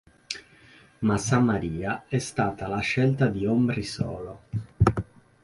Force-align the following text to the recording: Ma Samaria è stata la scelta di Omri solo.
Ma 1.03 1.15
Samaria 1.19 2.05
è 2.07 2.17
stata 2.17 2.65
la 2.67 2.79
scelta 2.79 3.27
di 3.27 3.45
Omri 3.45 3.83
solo. 3.83 4.41